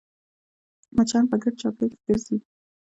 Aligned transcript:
مچان 0.95 1.23
په 1.31 1.35
ګرد 1.41 1.55
چاپېریال 1.61 1.91
کې 1.95 1.99
ګرځي 2.07 2.37